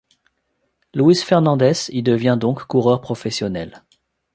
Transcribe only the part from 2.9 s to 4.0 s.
professionnel.